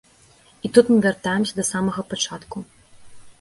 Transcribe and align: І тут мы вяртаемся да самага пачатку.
І 0.67 0.71
тут 0.77 0.87
мы 0.93 0.97
вяртаемся 1.07 1.53
да 1.59 1.65
самага 1.71 2.05
пачатку. 2.15 2.57